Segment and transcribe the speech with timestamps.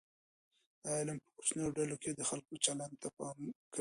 [0.83, 3.51] دا علم په کوچنیو ډلو کې د خلګو چلند ته پام کوي.